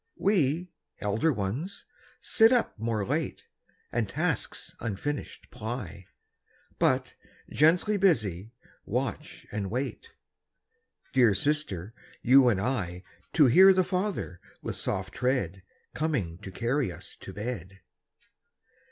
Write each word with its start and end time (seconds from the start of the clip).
We, 0.17 0.71
elder 0.97 1.31
ones, 1.31 1.85
sit 2.19 2.51
up 2.51 2.79
more 2.79 3.05
late, 3.05 3.43
And 3.91 4.09
tasks 4.09 4.75
unfinished 4.79 5.51
ply, 5.51 6.07
But, 6.79 7.13
gently 7.51 7.97
busy, 7.97 8.51
watch 8.83 9.45
and 9.51 9.69
wait 9.69 10.09
Dear 11.13 11.35
sister, 11.35 11.93
you 12.23 12.49
and 12.49 12.59
I, 12.59 13.03
To 13.33 13.45
hear 13.45 13.73
the 13.73 13.83
Father, 13.83 14.41
with 14.63 14.75
soft 14.75 15.13
tread, 15.13 15.61
Coming 15.93 16.39
to 16.39 16.51
carry 16.51 16.91
us 16.91 17.15
to 17.17 17.31
bed. 17.31 17.81